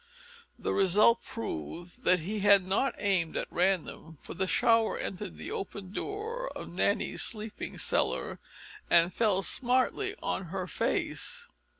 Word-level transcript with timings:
The 0.57 0.73
result 0.73 1.21
proved 1.21 2.05
that 2.05 2.21
he 2.21 2.39
had 2.39 2.65
not 2.65 2.95
aimed 2.97 3.37
at 3.37 3.45
random, 3.51 4.17
for 4.19 4.33
the 4.33 4.47
shower 4.47 4.97
entered 4.97 5.37
the 5.37 5.51
open 5.51 5.91
door 5.91 6.47
of 6.57 6.75
Nanny's 6.75 7.21
sleeping 7.21 7.77
cellar 7.77 8.39
and 8.89 9.13
fell 9.13 9.43
smartly 9.43 10.15
on 10.23 10.45
her 10.45 10.65
face. 10.65 11.47